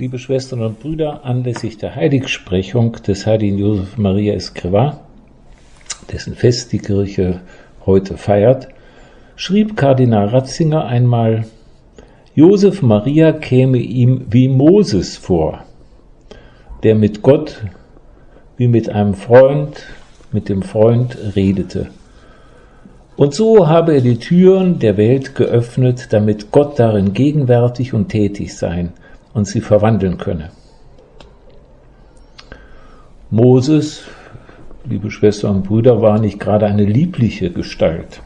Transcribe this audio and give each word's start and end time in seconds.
liebe 0.00 0.18
Schwestern 0.18 0.62
und 0.62 0.80
Brüder, 0.80 1.26
anlässlich 1.26 1.76
der 1.76 1.94
Heiligsprechung 1.94 2.92
des 3.06 3.26
heiligen 3.26 3.58
Josef 3.58 3.98
Maria 3.98 4.32
Escrivá, 4.32 4.94
dessen 6.10 6.34
Fest 6.34 6.72
die 6.72 6.78
Kirche 6.78 7.42
heute 7.84 8.16
feiert, 8.16 8.68
schrieb 9.36 9.76
Kardinal 9.76 10.28
Ratzinger 10.28 10.86
einmal, 10.86 11.44
Josef 12.34 12.80
Maria 12.80 13.32
käme 13.32 13.76
ihm 13.76 14.24
wie 14.30 14.48
Moses 14.48 15.18
vor, 15.18 15.64
der 16.82 16.94
mit 16.94 17.20
Gott 17.20 17.62
wie 18.56 18.68
mit 18.68 18.88
einem 18.88 19.12
Freund, 19.12 19.84
mit 20.32 20.48
dem 20.48 20.62
Freund 20.62 21.18
redete. 21.36 21.88
Und 23.18 23.34
so 23.34 23.68
habe 23.68 23.96
er 23.96 24.00
die 24.00 24.16
Türen 24.16 24.78
der 24.78 24.96
Welt 24.96 25.34
geöffnet, 25.34 26.10
damit 26.14 26.50
Gott 26.50 26.78
darin 26.78 27.12
gegenwärtig 27.12 27.92
und 27.92 28.08
tätig 28.08 28.56
sein 28.56 28.94
und 29.32 29.46
sie 29.46 29.60
verwandeln 29.60 30.18
könne. 30.18 30.50
Moses, 33.30 34.02
liebe 34.84 35.10
Schwestern 35.10 35.56
und 35.56 35.62
Brüder, 35.68 36.02
war 36.02 36.18
nicht 36.18 36.40
gerade 36.40 36.66
eine 36.66 36.84
liebliche 36.84 37.50
Gestalt, 37.50 38.22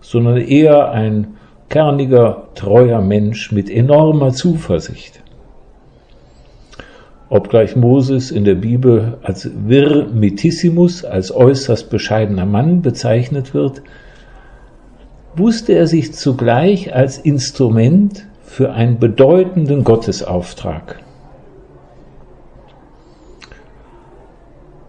sondern 0.00 0.36
eher 0.36 0.90
ein 0.90 1.38
kerniger, 1.70 2.48
treuer 2.54 3.00
Mensch 3.00 3.52
mit 3.52 3.70
enormer 3.70 4.32
Zuversicht. 4.32 5.22
Obgleich 7.30 7.76
Moses 7.76 8.30
in 8.30 8.44
der 8.44 8.56
Bibel 8.56 9.16
als 9.22 9.48
vir 9.66 10.06
mitissimus, 10.12 11.02
als 11.02 11.34
äußerst 11.34 11.88
bescheidener 11.88 12.44
Mann 12.44 12.82
bezeichnet 12.82 13.54
wird, 13.54 13.80
wusste 15.34 15.72
er 15.72 15.86
sich 15.86 16.12
zugleich 16.12 16.94
als 16.94 17.16
Instrument 17.16 18.26
für 18.52 18.74
einen 18.74 18.98
bedeutenden 18.98 19.82
Gottesauftrag. 19.82 21.00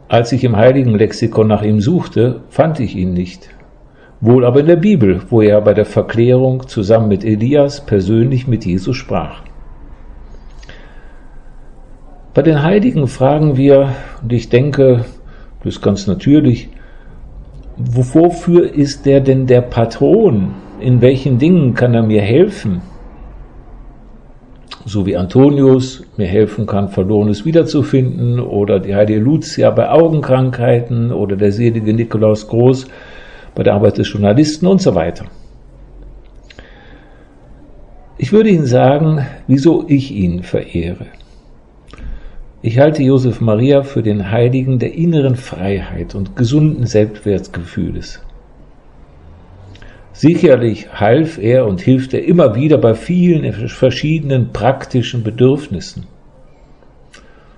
Als 0.09 0.33
ich 0.33 0.43
im 0.43 0.57
heiligen 0.57 0.95
Lexikon 0.95 1.47
nach 1.47 1.61
ihm 1.61 1.79
suchte, 1.79 2.41
fand 2.49 2.81
ich 2.81 2.93
ihn 2.97 3.13
nicht. 3.13 3.51
Wohl 4.19 4.43
aber 4.43 4.59
in 4.59 4.67
der 4.67 4.75
Bibel, 4.75 5.21
wo 5.29 5.41
er 5.41 5.61
bei 5.61 5.73
der 5.73 5.85
Verklärung 5.85 6.67
zusammen 6.67 7.07
mit 7.07 7.23
Elias 7.23 7.85
persönlich 7.85 8.49
mit 8.49 8.65
Jesus 8.65 8.97
sprach. 8.97 9.43
Bei 12.33 12.41
den 12.41 12.63
Heiligen 12.63 13.07
fragen 13.07 13.55
wir, 13.55 13.93
und 14.21 14.33
ich 14.33 14.49
denke, 14.49 15.05
das 15.63 15.75
ist 15.75 15.81
ganz 15.81 16.05
natürlich, 16.05 16.67
wofür 17.77 18.73
ist 18.73 19.05
der 19.05 19.21
denn 19.21 19.47
der 19.47 19.61
Patron? 19.61 20.53
In 20.81 20.99
welchen 20.99 21.37
Dingen 21.37 21.75
kann 21.75 21.93
er 21.93 22.03
mir 22.03 22.21
helfen? 22.21 22.81
So 24.85 25.05
wie 25.05 25.15
Antonius 25.15 26.03
mir 26.17 26.27
helfen 26.27 26.65
kann, 26.65 26.89
Verlorenes 26.89 27.45
wiederzufinden, 27.45 28.39
oder 28.39 28.79
die 28.79 28.95
heilige 28.95 29.19
Lucia 29.19 29.71
bei 29.71 29.89
Augenkrankheiten, 29.89 31.11
oder 31.11 31.35
der 31.35 31.51
selige 31.51 31.93
Nikolaus 31.93 32.47
Groß 32.47 32.87
bei 33.55 33.63
der 33.63 33.75
Arbeit 33.75 33.97
des 33.97 34.11
Journalisten 34.11 34.67
und 34.67 34.81
so 34.81 34.95
weiter. 34.95 35.25
Ich 38.17 38.31
würde 38.31 38.49
Ihnen 38.49 38.65
sagen, 38.65 39.25
wieso 39.47 39.85
ich 39.87 40.11
ihn 40.11 40.43
verehre. 40.43 41.07
Ich 42.61 42.79
halte 42.79 43.03
Josef 43.03 43.41
Maria 43.41 43.83
für 43.83 44.01
den 44.01 44.31
Heiligen 44.31 44.79
der 44.79 44.93
inneren 44.93 45.35
Freiheit 45.35 46.15
und 46.15 46.35
gesunden 46.35 46.85
Selbstwertgefühles. 46.85 48.21
Sicherlich 50.13 50.93
half 50.93 51.39
er 51.39 51.65
und 51.65 51.81
hilft 51.81 52.13
er 52.13 52.23
immer 52.23 52.53
wieder 52.55 52.77
bei 52.77 52.93
vielen 52.93 53.51
verschiedenen 53.67 54.53
praktischen 54.53 55.23
Bedürfnissen. 55.23 56.05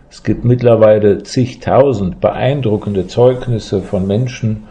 Es 0.09 0.23
gibt 0.23 0.45
mittlerweile 0.45 1.23
zigtausend 1.23 2.21
beeindruckende 2.21 3.07
Zeugnisse 3.07 3.81
von 3.81 4.07
Menschen, 4.07 4.63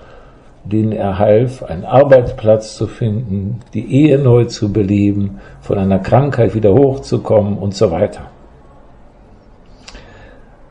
denen 0.64 0.92
er 0.92 1.18
half, 1.18 1.62
einen 1.62 1.84
Arbeitsplatz 1.84 2.74
zu 2.74 2.86
finden, 2.86 3.60
die 3.74 3.92
Ehe 3.92 4.18
neu 4.18 4.46
zu 4.46 4.72
beleben, 4.72 5.40
von 5.60 5.76
einer 5.76 5.98
Krankheit 5.98 6.54
wieder 6.54 6.72
hochzukommen 6.72 7.58
und 7.58 7.74
so 7.74 7.90
weiter. 7.90 8.30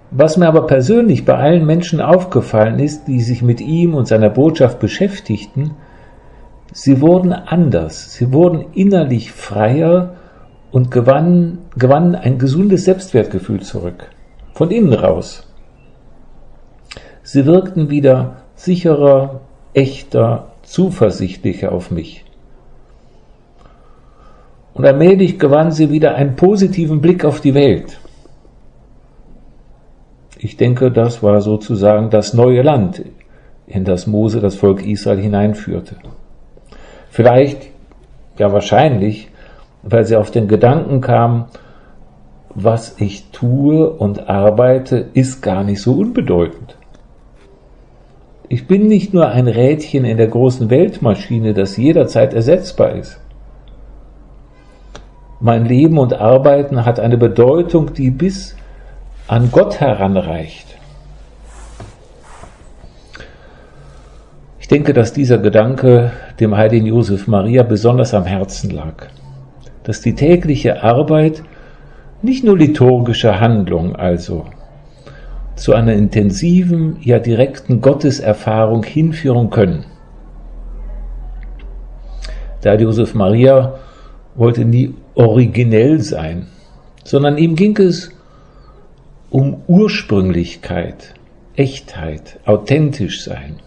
Was 0.09 0.37
mir 0.37 0.47
aber 0.47 0.65
persönlich 0.65 1.25
bei 1.25 1.35
allen 1.35 1.67
Menschen 1.67 2.01
aufgefallen 2.01 2.79
ist, 2.79 3.07
die 3.07 3.21
sich 3.21 3.43
mit 3.43 3.61
ihm 3.61 3.93
und 3.93 4.07
seiner 4.07 4.29
Botschaft 4.29 4.79
beschäftigten, 4.79 5.75
Sie 6.75 7.01
wurden 7.01 7.33
anders, 7.33 8.13
sie 8.13 8.33
wurden 8.33 8.65
innerlich 8.73 9.31
freier 9.31 10.15
und 10.71 10.89
gewannen, 10.89 11.59
gewannen 11.77 12.15
ein 12.15 12.39
gesundes 12.39 12.85
Selbstwertgefühl 12.85 13.61
zurück, 13.61 14.09
von 14.53 14.71
innen 14.71 14.93
raus. 14.93 15.47
Sie 17.21 17.45
wirkten 17.45 17.91
wieder 17.91 18.37
sicherer, 18.55 19.41
echter, 19.75 20.53
zuversichtlicher 20.63 21.71
auf 21.71 21.91
mich. 21.91 22.25
Und 24.73 24.83
allmählich 24.83 25.37
gewannen 25.37 25.71
sie 25.71 25.91
wieder 25.91 26.15
einen 26.15 26.35
positiven 26.35 27.01
Blick 27.01 27.23
auf 27.23 27.39
die 27.39 27.53
Welt. 27.53 27.99
Ich 30.39 30.57
denke, 30.57 30.91
das 30.91 31.21
war 31.21 31.39
sozusagen 31.41 32.09
das 32.09 32.33
neue 32.33 32.63
Land, 32.63 33.03
in 33.67 33.85
das 33.85 34.07
Mose 34.07 34.39
das 34.39 34.55
Volk 34.55 34.83
Israel 34.83 35.21
hineinführte. 35.21 35.97
Vielleicht, 37.13 37.69
ja 38.39 38.51
wahrscheinlich, 38.51 39.29
weil 39.83 40.03
sie 40.03 40.15
auf 40.15 40.31
den 40.31 40.47
Gedanken 40.47 40.99
kam, 40.99 41.45
was 42.55 42.99
ich 42.99 43.29
tue 43.29 43.87
und 43.87 44.29
arbeite, 44.29 45.09
ist 45.13 45.43
gar 45.43 45.63
nicht 45.63 45.79
so 45.79 45.93
unbedeutend. 45.93 46.75
Ich 48.49 48.65
bin 48.65 48.87
nicht 48.87 49.13
nur 49.13 49.29
ein 49.29 49.47
Rädchen 49.47 50.05
in 50.05 50.17
der 50.17 50.25
großen 50.25 50.71
Weltmaschine, 50.71 51.53
das 51.53 51.77
jederzeit 51.77 52.33
ersetzbar 52.33 52.93
ist. 52.93 53.19
Mein 55.39 55.65
Leben 55.65 55.99
und 55.99 56.15
Arbeiten 56.15 56.83
hat 56.83 56.99
eine 56.99 57.19
Bedeutung, 57.19 57.93
die 57.93 58.09
bis 58.09 58.55
an 59.27 59.51
Gott 59.51 59.79
heranreicht. 59.79 60.79
Ich 64.63 64.69
denke, 64.69 64.93
dass 64.93 65.11
dieser 65.11 65.39
Gedanke 65.39 66.13
dem 66.39 66.55
heiligen 66.55 66.85
Josef 66.85 67.27
Maria 67.27 67.63
besonders 67.63 68.13
am 68.13 68.23
Herzen 68.23 68.69
lag, 68.69 69.07
dass 69.83 69.99
die 69.99 70.15
tägliche 70.15 70.83
Arbeit 70.83 71.43
nicht 72.21 72.45
nur 72.45 72.57
liturgische 72.57 73.41
Handlung 73.41 73.97
also 73.97 74.45
zu 75.57 75.73
einer 75.73 75.91
intensiven, 75.91 76.95
ja 77.01 77.19
direkten 77.19 77.81
Gotteserfahrung 77.81 78.83
hinführen 78.83 79.49
können. 79.49 79.83
Der 82.63 82.79
Josef 82.79 83.15
Maria 83.15 83.79
wollte 84.33 84.63
nie 84.63 84.93
originell 85.13 85.99
sein, 85.99 86.47
sondern 87.03 87.37
ihm 87.37 87.57
ging 87.57 87.77
es 87.79 88.11
um 89.29 89.61
Ursprünglichkeit, 89.67 91.15
Echtheit, 91.57 92.39
authentisch 92.45 93.25
sein. 93.25 93.57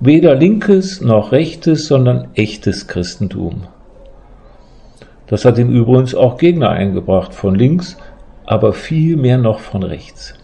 Weder 0.00 0.34
linkes 0.34 1.00
noch 1.00 1.32
rechtes, 1.32 1.86
sondern 1.86 2.28
echtes 2.34 2.86
Christentum. 2.86 3.62
Das 5.26 5.44
hat 5.44 5.58
ihm 5.58 5.70
übrigens 5.70 6.14
auch 6.14 6.36
Gegner 6.36 6.70
eingebracht 6.70 7.34
von 7.34 7.54
links, 7.54 7.96
aber 8.44 8.72
viel 8.72 9.16
mehr 9.16 9.38
noch 9.38 9.60
von 9.60 9.82
rechts. 9.82 10.34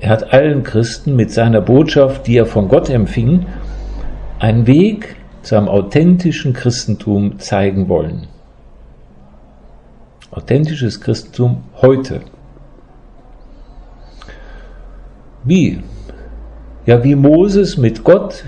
Er 0.00 0.10
hat 0.10 0.32
allen 0.32 0.62
Christen 0.62 1.16
mit 1.16 1.32
seiner 1.32 1.60
Botschaft, 1.60 2.26
die 2.26 2.36
er 2.36 2.46
von 2.46 2.68
Gott 2.68 2.88
empfing, 2.90 3.46
einen 4.38 4.66
Weg 4.66 5.16
zu 5.42 5.56
einem 5.56 5.68
authentischen 5.68 6.52
Christentum 6.52 7.40
zeigen 7.40 7.88
wollen. 7.88 8.28
Authentisches 10.30 11.00
Christentum 11.00 11.64
heute. 11.80 12.20
Wie? 15.42 15.82
Ja, 16.88 17.04
wie 17.04 17.16
Moses 17.16 17.76
mit 17.76 18.02
Gott, 18.02 18.44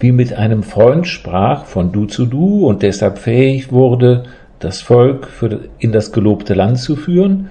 wie 0.00 0.10
mit 0.10 0.32
einem 0.32 0.64
Freund 0.64 1.06
sprach 1.06 1.64
von 1.64 1.92
du 1.92 2.06
zu 2.06 2.26
du 2.26 2.66
und 2.66 2.82
deshalb 2.82 3.18
fähig 3.18 3.70
wurde, 3.70 4.24
das 4.58 4.80
Volk 4.80 5.28
für, 5.28 5.68
in 5.78 5.92
das 5.92 6.10
gelobte 6.10 6.54
Land 6.54 6.80
zu 6.80 6.96
führen, 6.96 7.48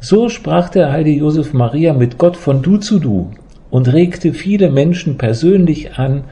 so 0.00 0.28
sprach 0.28 0.68
der 0.68 0.90
heilige 0.90 1.20
Josef 1.20 1.52
Maria 1.52 1.92
mit 1.92 2.18
Gott 2.18 2.36
von 2.36 2.60
du 2.60 2.78
zu 2.78 2.98
du 2.98 3.30
und 3.70 3.92
regte 3.92 4.32
viele 4.32 4.68
Menschen 4.68 5.16
persönlich 5.16 5.96
an, 5.96 6.24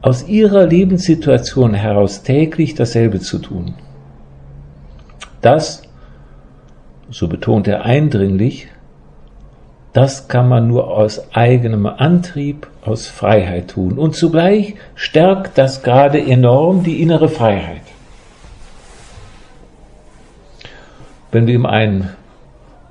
aus 0.00 0.26
ihrer 0.26 0.66
Lebenssituation 0.66 1.74
heraus 1.74 2.24
täglich 2.24 2.74
dasselbe 2.74 3.20
zu 3.20 3.38
tun. 3.38 3.74
Das, 5.40 5.82
so 7.08 7.28
betont 7.28 7.68
er 7.68 7.84
eindringlich, 7.84 8.66
das 9.92 10.28
kann 10.28 10.48
man 10.48 10.68
nur 10.68 10.88
aus 10.88 11.34
eigenem 11.34 11.86
Antrieb, 11.86 12.66
aus 12.84 13.06
Freiheit 13.06 13.68
tun. 13.68 13.98
Und 13.98 14.16
zugleich 14.16 14.74
stärkt 14.94 15.58
das 15.58 15.82
gerade 15.82 16.20
enorm 16.20 16.82
die 16.82 17.02
innere 17.02 17.28
Freiheit. 17.28 17.82
wenn 21.32 21.46
wir 21.46 21.54
ihm 21.54 21.66
ein 21.66 22.10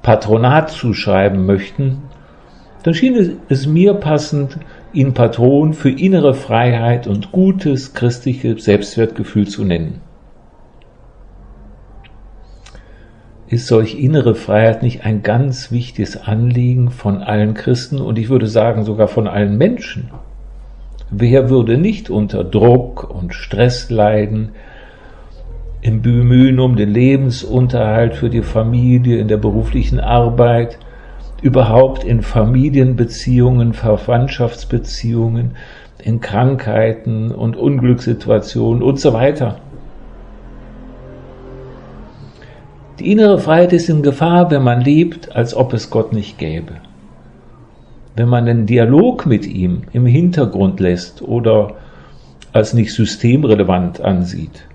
Patronat 0.02 0.72
zuschreiben 0.72 1.46
möchten, 1.46 2.02
dann 2.84 2.96
schien 2.96 3.38
es 3.48 3.68
mir 3.68 3.94
passend, 3.94 4.58
ihn 4.92 5.14
Patron 5.14 5.74
für 5.74 5.92
innere 5.92 6.34
Freiheit 6.34 7.06
und 7.06 7.32
gutes 7.32 7.94
christliches 7.94 8.66
Selbstwertgefühl 8.66 9.48
zu 9.48 9.64
nennen. 9.64 10.02
Ist 13.52 13.68
solch 13.68 14.00
innere 14.00 14.34
Freiheit 14.34 14.82
nicht 14.82 15.04
ein 15.04 15.24
ganz 15.24 15.74
wichtiges 15.74 16.16
Anliegen 16.16 16.90
von 16.90 17.22
allen 17.22 17.54
Christen 17.54 18.00
und 18.00 18.18
ich 18.18 18.30
würde 18.30 18.48
sagen 18.48 18.86
sogar 18.86 19.10
von 19.10 19.28
allen 19.28 19.58
Menschen? 19.58 20.10
Wer 21.10 21.50
würde 21.50 21.78
nicht 21.78 22.10
unter 22.10 22.46
Druck 22.46 23.14
und 23.14 23.34
Stress 23.34 23.90
leiden, 23.90 24.52
im 25.82 26.02
Bemühen 26.02 26.62
um 26.62 26.78
den 26.78 26.92
Lebensunterhalt 26.94 28.16
für 28.16 28.30
die 28.30 28.42
Familie, 28.42 29.18
in 29.18 29.28
der 29.28 29.36
beruflichen 29.36 30.00
Arbeit, 30.00 30.80
überhaupt 31.42 32.06
in 32.06 32.22
Familienbeziehungen, 32.22 33.74
Verwandtschaftsbeziehungen, 33.74 35.58
in 36.02 36.22
Krankheiten 36.22 37.32
und 37.32 37.58
Unglückssituationen 37.58 38.82
und 38.82 38.98
so 38.98 39.12
weiter. 39.12 39.58
Die 43.02 43.12
innere 43.12 43.40
Freiheit 43.40 43.74
ist 43.74 43.90
in 43.90 44.04
Gefahr, 44.04 44.52
wenn 44.52 44.62
man 44.62 44.80
lebt, 44.80 45.36
als 45.36 45.56
ob 45.56 45.74
es 45.74 45.90
Gott 45.90 46.14
nicht 46.14 46.38
gäbe. 46.38 46.74
Wenn 48.16 48.30
man 48.30 48.46
den 48.46 48.68
Dialog 48.68 49.26
mit 49.26 49.48
ihm 49.48 49.86
im 49.92 50.06
Hintergrund 50.06 50.80
lässt 50.80 51.24
oder 51.24 51.78
als 52.54 52.76
nicht 52.76 52.94
systemrelevant 52.94 54.02
ansieht. 54.02 54.68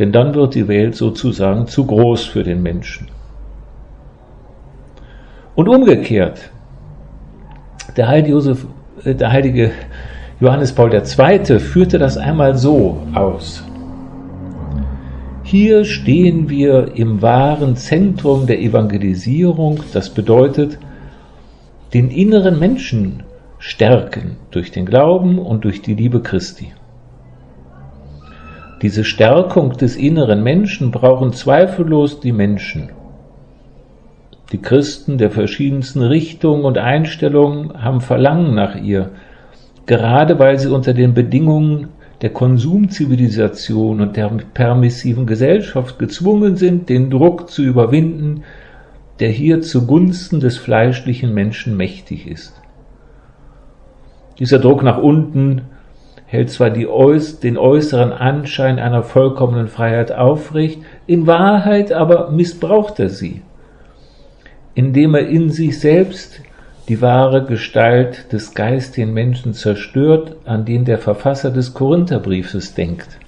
Denn 0.00 0.10
dann 0.10 0.34
wird 0.34 0.56
die 0.56 0.66
Welt 0.66 0.96
sozusagen 0.96 1.68
zu 1.68 1.86
groß 1.86 2.24
für 2.24 2.42
den 2.42 2.60
Menschen. 2.60 3.06
Und 5.54 5.68
umgekehrt, 5.68 6.50
der 7.96 8.08
heilige, 8.08 8.30
Josef, 8.32 8.66
äh, 9.04 9.14
der 9.14 9.30
heilige 9.30 9.70
Johannes 10.40 10.72
Paul 10.72 10.92
II. 10.92 11.60
führte 11.60 11.98
das 11.98 12.16
einmal 12.16 12.56
so 12.56 12.98
aus. 13.14 13.62
Hier 15.50 15.84
stehen 15.84 16.48
wir 16.48 16.92
im 16.94 17.22
wahren 17.22 17.74
Zentrum 17.74 18.46
der 18.46 18.60
Evangelisierung, 18.60 19.80
das 19.92 20.10
bedeutet, 20.10 20.78
den 21.92 22.08
inneren 22.08 22.60
Menschen 22.60 23.24
stärken 23.58 24.36
durch 24.52 24.70
den 24.70 24.86
Glauben 24.86 25.40
und 25.40 25.64
durch 25.64 25.82
die 25.82 25.94
Liebe 25.94 26.22
Christi. 26.22 26.72
Diese 28.80 29.02
Stärkung 29.02 29.72
des 29.72 29.96
inneren 29.96 30.44
Menschen 30.44 30.92
brauchen 30.92 31.32
zweifellos 31.32 32.20
die 32.20 32.30
Menschen. 32.30 32.90
Die 34.52 34.62
Christen 34.62 35.18
der 35.18 35.32
verschiedensten 35.32 36.02
Richtungen 36.02 36.64
und 36.64 36.78
Einstellungen 36.78 37.82
haben 37.82 38.00
Verlangen 38.00 38.54
nach 38.54 38.76
ihr, 38.76 39.10
gerade 39.86 40.38
weil 40.38 40.60
sie 40.60 40.68
unter 40.68 40.94
den 40.94 41.12
Bedingungen 41.12 41.88
der 42.22 42.30
Konsumzivilisation 42.30 44.00
und 44.00 44.16
der 44.16 44.28
permissiven 44.28 45.26
Gesellschaft 45.26 45.98
gezwungen 45.98 46.56
sind, 46.56 46.88
den 46.88 47.10
Druck 47.10 47.48
zu 47.50 47.62
überwinden, 47.62 48.44
der 49.20 49.30
hier 49.30 49.62
zugunsten 49.62 50.40
des 50.40 50.58
fleischlichen 50.58 51.32
Menschen 51.32 51.76
mächtig 51.76 52.26
ist. 52.26 52.60
Dieser 54.38 54.58
Druck 54.58 54.82
nach 54.82 54.98
unten 54.98 55.62
hält 56.26 56.50
zwar 56.50 56.70
Äuß 56.76 57.40
den 57.40 57.58
äußeren 57.58 58.12
Anschein 58.12 58.78
einer 58.78 59.02
vollkommenen 59.02 59.68
Freiheit 59.68 60.12
aufrecht, 60.12 60.80
in 61.06 61.26
Wahrheit 61.26 61.92
aber 61.92 62.30
missbraucht 62.30 63.00
er 63.00 63.08
sie 63.08 63.42
indem 64.74 65.14
er 65.14 65.28
in 65.28 65.50
sich 65.50 65.78
selbst 65.78 66.40
die 66.90 67.00
wahre 67.00 67.44
Gestalt 67.44 68.32
des 68.32 68.52
geistigen 68.52 69.12
Menschen 69.12 69.54
zerstört, 69.54 70.34
an 70.44 70.64
den 70.64 70.84
der 70.84 70.98
Verfasser 70.98 71.52
des 71.52 71.72
Korintherbriefes 71.72 72.74
denkt. 72.74 73.20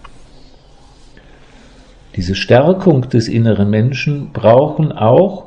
Diese 2.17 2.35
Stärkung 2.35 3.09
des 3.09 3.29
inneren 3.29 3.71
Menschen 3.71 4.33
brauchen 4.33 4.91
auch 4.91 5.47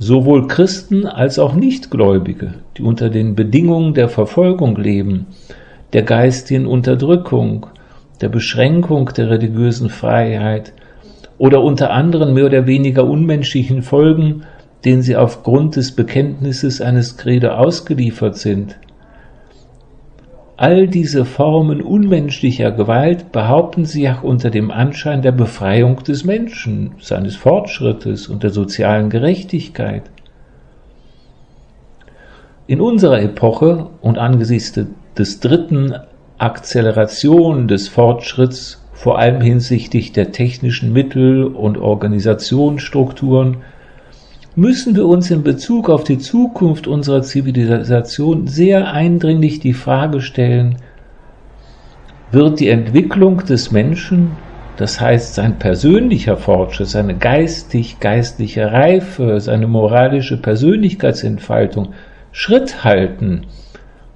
sowohl 0.00 0.48
Christen 0.48 1.06
als 1.06 1.38
auch 1.38 1.54
Nichtgläubige, 1.54 2.54
die 2.76 2.82
unter 2.82 3.08
den 3.08 3.36
Bedingungen 3.36 3.94
der 3.94 4.08
Verfolgung 4.08 4.74
leben, 4.74 5.26
der 5.92 6.02
geistigen 6.02 6.66
Unterdrückung, 6.66 7.68
der 8.20 8.30
Beschränkung 8.30 9.10
der 9.16 9.30
religiösen 9.30 9.90
Freiheit 9.90 10.72
oder 11.38 11.62
unter 11.62 11.92
anderen 11.92 12.34
mehr 12.34 12.46
oder 12.46 12.66
weniger 12.66 13.04
unmenschlichen 13.04 13.82
Folgen 13.82 14.42
denen 14.84 15.02
sie 15.02 15.16
aufgrund 15.16 15.76
des 15.76 15.92
Bekenntnisses 15.92 16.80
eines 16.80 17.16
Credo 17.16 17.48
ausgeliefert 17.48 18.36
sind. 18.36 18.76
All 20.56 20.88
diese 20.88 21.24
Formen 21.24 21.80
unmenschlicher 21.80 22.72
Gewalt 22.72 23.30
behaupten 23.30 23.84
sie 23.84 24.08
auch 24.10 24.24
unter 24.24 24.50
dem 24.50 24.72
Anschein 24.72 25.22
der 25.22 25.30
Befreiung 25.30 26.02
des 26.02 26.24
Menschen, 26.24 26.92
seines 27.00 27.36
Fortschrittes 27.36 28.26
und 28.26 28.42
der 28.42 28.50
sozialen 28.50 29.08
Gerechtigkeit. 29.08 30.02
In 32.66 32.80
unserer 32.80 33.22
Epoche 33.22 33.86
und 34.00 34.18
angesichts 34.18 34.78
des 35.16 35.40
dritten 35.40 35.94
Akzeleration 36.38 37.68
des 37.68 37.88
Fortschritts, 37.88 38.84
vor 38.92 39.18
allem 39.18 39.40
hinsichtlich 39.40 40.10
der 40.10 40.32
technischen 40.32 40.92
Mittel 40.92 41.44
und 41.44 41.78
Organisationsstrukturen, 41.78 43.58
müssen 44.56 44.96
wir 44.96 45.06
uns 45.06 45.30
in 45.30 45.42
Bezug 45.42 45.88
auf 45.88 46.04
die 46.04 46.18
Zukunft 46.18 46.86
unserer 46.86 47.22
Zivilisation 47.22 48.46
sehr 48.46 48.92
eindringlich 48.92 49.60
die 49.60 49.72
Frage 49.72 50.20
stellen, 50.20 50.76
wird 52.30 52.60
die 52.60 52.68
Entwicklung 52.68 53.44
des 53.44 53.70
Menschen, 53.70 54.32
das 54.76 55.00
heißt 55.00 55.34
sein 55.34 55.58
persönlicher 55.58 56.36
Fortschritt, 56.36 56.88
seine 56.88 57.16
geistig-geistliche 57.16 58.70
Reife, 58.70 59.40
seine 59.40 59.66
moralische 59.66 60.36
Persönlichkeitsentfaltung 60.36 61.94
Schritt 62.32 62.84
halten 62.84 63.46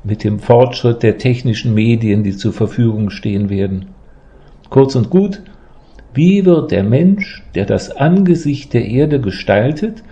mit 0.04 0.24
dem 0.24 0.38
Fortschritt 0.38 1.02
der 1.02 1.18
technischen 1.18 1.74
Medien, 1.74 2.22
die 2.22 2.36
zur 2.36 2.52
Verfügung 2.52 3.10
stehen 3.10 3.48
werden. 3.48 3.86
Kurz 4.68 4.94
und 4.94 5.10
gut, 5.10 5.42
wie 6.14 6.44
wird 6.44 6.70
der 6.70 6.82
Mensch, 6.82 7.42
der 7.54 7.64
das 7.64 7.90
Angesicht 7.96 8.74
der 8.74 8.84
Erde 8.86 9.20
gestaltet, 9.20 10.02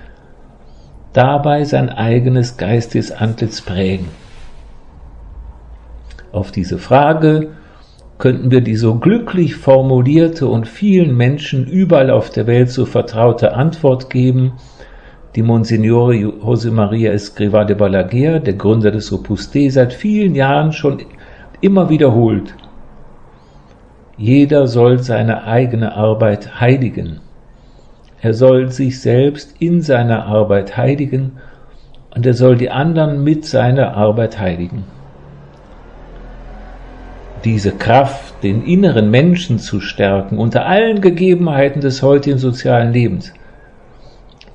dabei 1.12 1.64
sein 1.64 1.88
eigenes 1.88 2.56
geistiges 2.56 3.12
Antlitz 3.12 3.60
prägen? 3.60 4.08
Auf 6.32 6.52
diese 6.52 6.78
Frage 6.78 7.48
könnten 8.18 8.50
wir 8.50 8.60
die 8.60 8.76
so 8.76 8.96
glücklich 8.96 9.56
formulierte 9.56 10.46
und 10.46 10.68
vielen 10.68 11.16
Menschen 11.16 11.66
überall 11.66 12.10
auf 12.10 12.30
der 12.30 12.46
Welt 12.46 12.70
so 12.70 12.86
vertraute 12.86 13.54
Antwort 13.54 14.10
geben, 14.10 14.52
die 15.34 15.42
Monsignore 15.42 16.14
José 16.14 16.70
María 16.70 17.12
Escrivá 17.12 17.64
de 17.64 17.76
Balaguer, 17.76 18.40
der 18.40 18.54
Gründer 18.54 18.90
des 18.90 19.12
Opus 19.12 19.50
Dei, 19.50 19.68
seit 19.70 19.92
vielen 19.92 20.34
Jahren 20.34 20.72
schon 20.72 21.02
immer 21.60 21.88
wiederholt. 21.88 22.54
Jeder 24.16 24.66
soll 24.66 24.98
seine 24.98 25.44
eigene 25.44 25.94
Arbeit 25.94 26.60
heiligen. 26.60 27.20
Er 28.22 28.34
soll 28.34 28.70
sich 28.70 29.00
selbst 29.00 29.54
in 29.60 29.80
seiner 29.80 30.26
Arbeit 30.26 30.76
heiligen 30.76 31.38
und 32.14 32.26
er 32.26 32.34
soll 32.34 32.56
die 32.56 32.70
anderen 32.70 33.24
mit 33.24 33.46
seiner 33.46 33.94
Arbeit 33.96 34.38
heiligen. 34.38 34.84
Diese 37.44 37.72
Kraft, 37.72 38.42
den 38.42 38.62
inneren 38.62 39.10
Menschen 39.10 39.58
zu 39.58 39.80
stärken 39.80 40.36
unter 40.36 40.66
allen 40.66 41.00
Gegebenheiten 41.00 41.80
des 41.80 42.02
heutigen 42.02 42.36
sozialen 42.36 42.92
Lebens, 42.92 43.32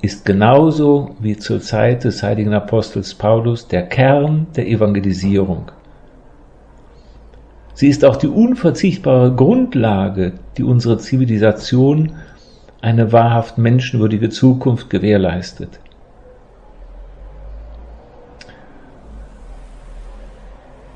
ist 0.00 0.24
genauso 0.24 1.16
wie 1.18 1.36
zur 1.36 1.60
Zeit 1.60 2.04
des 2.04 2.22
heiligen 2.22 2.54
Apostels 2.54 3.14
Paulus 3.14 3.66
der 3.66 3.82
Kern 3.82 4.46
der 4.54 4.68
Evangelisierung. 4.68 5.72
Sie 7.74 7.88
ist 7.88 8.04
auch 8.04 8.16
die 8.16 8.28
unverzichtbare 8.28 9.34
Grundlage, 9.34 10.34
die 10.56 10.62
unsere 10.62 10.98
Zivilisation 10.98 12.12
eine 12.86 13.12
wahrhaft 13.12 13.58
menschenwürdige 13.58 14.28
Zukunft 14.28 14.90
gewährleistet. 14.90 15.80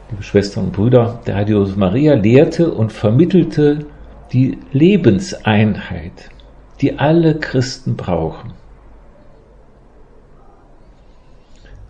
Liebe 0.09 0.23
Schwestern 0.23 0.67
und 0.67 0.73
Brüder, 0.73 1.19
der 1.27 1.35
heilige 1.35 1.59
Maria 1.77 2.15
lehrte 2.15 2.73
und 2.73 2.93
vermittelte 2.93 3.87
die 4.33 4.59
Lebenseinheit, 4.71 6.31
die 6.81 6.97
alle 6.97 7.41
Christen 7.41 7.97
brauchen. 7.97 8.53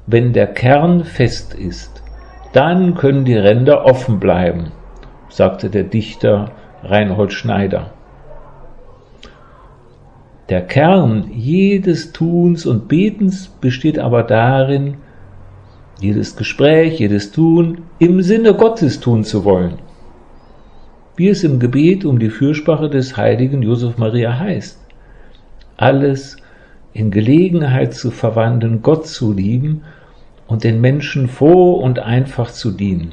Wenn 0.07 0.33
der 0.33 0.47
Kern 0.47 1.05
fest 1.05 1.53
ist, 1.53 2.03
dann 2.55 2.95
können 2.95 3.27
die 3.27 3.37
Ränder 3.37 3.85
offen 3.85 4.19
bleiben, 4.19 4.73
sagte 5.29 5.69
der 5.69 5.85
Dichter 5.85 6.53
Reinhold 6.83 7.35
Schneider. 7.35 7.93
Der 10.51 10.63
Kern 10.63 11.31
jedes 11.33 12.13
Tuns 12.13 12.67
und 12.67 12.89
Betens 12.89 13.49
besteht 13.49 14.01
aber 14.01 14.25
darin, 14.25 14.97
jedes 16.01 16.35
Gespräch, 16.35 16.99
jedes 16.99 17.31
Tun 17.31 17.83
im 18.01 18.21
Sinne 18.21 18.55
Gottes 18.55 18.99
tun 18.99 19.23
zu 19.23 19.45
wollen. 19.45 19.75
Wie 21.15 21.29
es 21.29 21.45
im 21.45 21.61
Gebet 21.61 22.05
um 22.05 22.19
die 22.19 22.31
Fürsprache 22.31 22.91
des 22.91 23.17
heiligen 23.17 23.63
Josef 23.63 23.97
Maria 23.97 24.39
heißt. 24.39 24.81
Alles 25.77 26.37
in 26.93 27.13
Gelegenheit 27.13 27.95
zu 27.95 28.11
verwandeln, 28.11 28.83
Gott 28.83 29.07
zu 29.07 29.33
lieben 29.33 29.83
und 30.49 30.65
den 30.65 30.81
Menschen 30.81 31.29
froh 31.29 31.75
und 31.75 32.01
einfach 32.01 32.51
zu 32.51 32.73
dienen. 32.73 33.13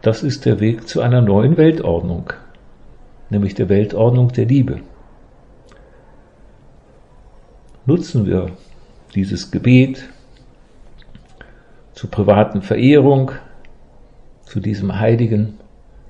Das 0.00 0.22
ist 0.22 0.46
der 0.46 0.60
Weg 0.60 0.88
zu 0.88 1.02
einer 1.02 1.20
neuen 1.20 1.56
Weltordnung, 1.58 2.32
nämlich 3.32 3.54
der 3.54 3.68
Weltordnung 3.68 4.28
der 4.28 4.44
Liebe. 4.44 4.80
Nutzen 7.86 8.26
wir 8.26 8.50
dieses 9.14 9.50
Gebet 9.50 10.04
zur 11.94 12.10
privaten 12.10 12.62
Verehrung, 12.62 13.32
zu 14.44 14.60
diesem 14.60 15.00
Heiligen. 15.00 15.54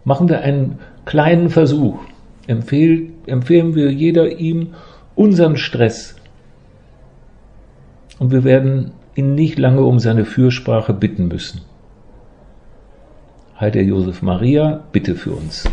Machen 0.04 0.28
wir 0.28 0.40
einen 0.40 0.80
kleinen 1.04 1.48
Versuch. 1.48 1.98
Empfehl, 2.46 3.10
empfehlen 3.26 3.74
wir 3.74 3.92
jeder 3.92 4.38
ihm 4.38 4.74
unseren 5.14 5.56
Stress. 5.56 6.16
Und 8.18 8.32
wir 8.32 8.42
werden 8.44 8.90
ihn 9.14 9.34
nicht 9.34 9.58
lange 9.58 9.82
um 9.82 10.00
seine 10.00 10.24
Fürsprache 10.24 10.92
bitten 10.92 11.28
müssen. 11.28 11.60
Heiliger 13.58 13.84
Josef 13.84 14.22
Maria, 14.22 14.82
bitte 14.90 15.14
für 15.14 15.32
uns. 15.32 15.68